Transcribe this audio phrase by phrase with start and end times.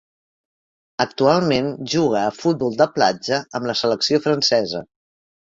[1.03, 4.85] Actualment juga a futbol de platja amb la selecció francesa.